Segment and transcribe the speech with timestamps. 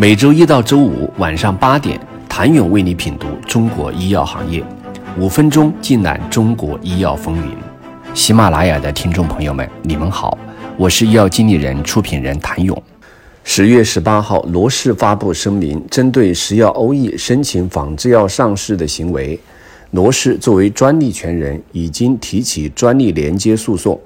[0.00, 1.98] 每周一到周五晚上八点，
[2.28, 4.62] 谭勇为你品读中国医药行业，
[5.18, 7.52] 五分钟尽览中国医药风云。
[8.14, 10.38] 喜马拉雅的听众朋友们，你们好，
[10.76, 12.80] 我是医药经理人、出品人谭勇。
[13.42, 19.36] 十月十八号，罗氏发布声明，针对石药欧益申请仿制药上市的行为，
[19.90, 24.00] 罗氏作为专利权人，已经提起专利连接诉讼。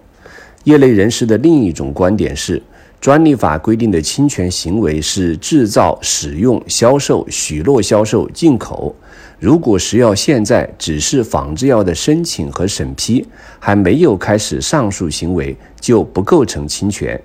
[0.64, 2.62] 业内人士的另一种观点是。
[3.02, 8.94] 专利法规定的侵权行为是制造、使用、销售、许诺销售、进口。
[9.40, 13.26] 如果食药现在只是仿制药的申请和审批，
[13.58, 17.20] 还没有开始上述行为，就不构成侵权，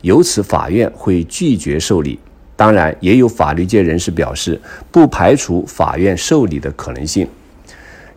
[0.00, 2.18] 由此法院会拒绝受理。
[2.56, 4.60] 当然，也有法律界人士表示，
[4.90, 7.24] 不排除法院受理的可能性。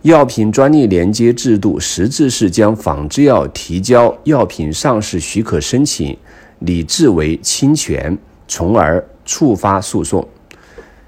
[0.01, 6.17] 药品专利连接制度实质是将仿制药提交药品上市许可申请。
[6.65, 8.17] 理智为侵权，
[8.47, 10.27] 从而触发诉讼。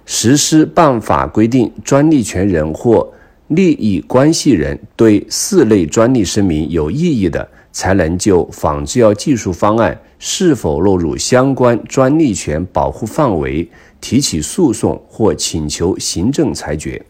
[0.05, 3.12] 实施办法规定，专利权人或
[3.48, 13.70] 利益关系人对四类专利声明有异议的，才能就仿制药技术方案是否落入相关专利权保护范围
[14.02, 17.02] 提起诉讼或请求行政裁决。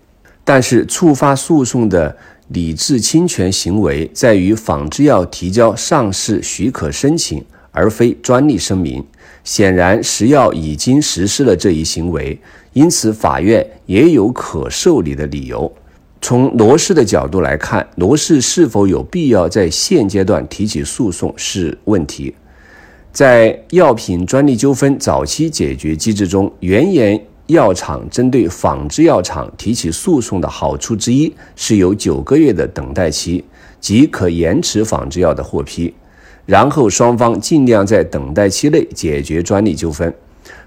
[0.44, 2.16] 但是，触发诉讼的
[2.50, 7.44] 理智侵权行为在于仿制药提交上市许可申请。
[7.76, 9.06] 而非专利声明，
[9.44, 12.40] 显然食药已经实施了这一行为，
[12.72, 15.72] 因此法院也有可受理的理由。
[16.22, 22.34] 从罗氏的角度来看，罗氏是否有必要在现阶段提起诉讼是问题。
[23.12, 33.44] 在药品专利纠纷早期解决机制中，原研药厂针对仿制药厂提起诉讼的好处之一是有九个月的等待期，
[33.80, 35.94] 即可延迟仿制药的获批。
[36.46, 40.14] 然后双方尽量在等待期内解决专利纠纷。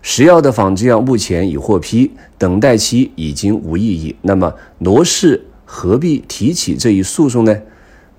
[0.03, 4.15] 石药的仿制药目前已获批，等待期已经无意义。
[4.23, 7.57] 那么罗氏何必提起这一诉讼呢？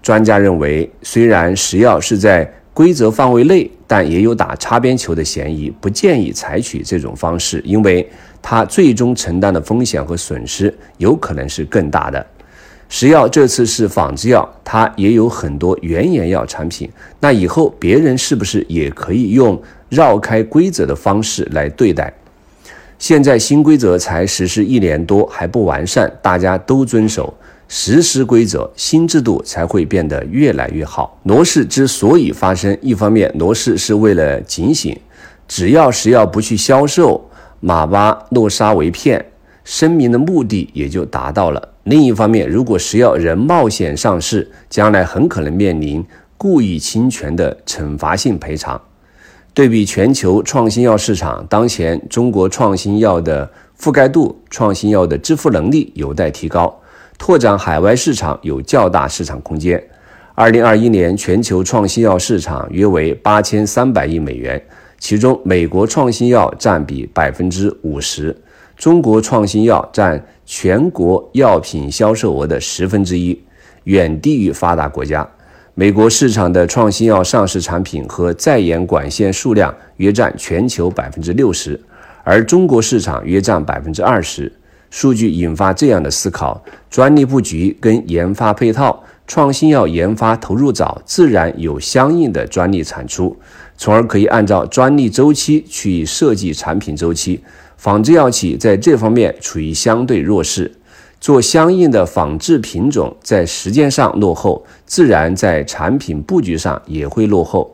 [0.01, 8.09] 专家认为，虽然石药是在规则范围内，但也有打擦边球的嫌疑，不建议采取这种方式，因为
[8.41, 12.25] 它最终承担的风险和损失有可能是更大的。
[12.89, 16.89] 食药这次是仿制药，它也有很多原研药产品。
[17.19, 22.11] 那以后别人是不是也可以用绕开规则的方式来对待？
[22.97, 27.33] 现在新规则才实施一年多，还不完善，大家都遵守
[27.67, 31.17] 实施规则，新制度才会变得越来越好。
[31.23, 34.99] 罗氏之所以发生，一方面罗氏是为了警醒，
[35.47, 37.23] 只要食药不去销售
[37.61, 39.23] 马巴诺沙维片，
[39.69, 41.75] 声明的目的也就达到了。
[41.83, 46.03] 另一方面，如果食药仍冒险上市，将来很可能面临
[46.39, 48.81] 故意侵权的惩罚性赔偿。
[49.53, 53.47] 对比全球创新药市场，当前中国创新药的
[53.79, 56.75] 覆盖度、创新药的支付能力有待提高，
[57.19, 59.79] 拓展海外市场有较大市场空间。
[60.33, 64.59] 二零二一年全球创新药市场约为八千三百亿美元，
[64.97, 68.35] 其中美国创新药占比百分之五十。
[68.79, 73.37] 中国创新药占全国药品销售额的十分之一，
[73.83, 75.29] 远低于发达国家。
[75.73, 81.77] 美国市场的创新药上市产品和在研管线数量约占全球百分之六十，
[82.23, 84.49] 而中国市场约占百分之二十。
[84.89, 93.37] 数据引发这样的思考：专利布局跟研发配套，创新药研发投入早，自然有相应的专利产出，
[93.75, 97.43] 从而可以按照专利周期去设计产品周期。
[97.79, 100.69] 仿制药企在这方面处于相对弱势，
[101.21, 107.73] 做相应的仿制品种，在时间上落后，自然在产品布局上也会落后。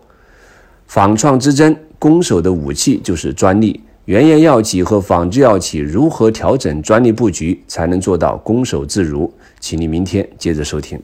[0.85, 3.81] 仿创之争，攻守的武器就是专利。
[4.05, 9.33] 原研药企和仿制药企如何调整专利布局，才能做到攻守自如？
[9.59, 11.01] 请您明天接着收听。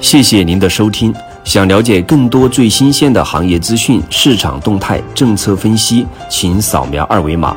[0.00, 1.12] 谢谢您的收听。
[1.42, 7.56] 想了解更多最新鲜的行业资讯、市场动态、政策分析，请扫描二维码。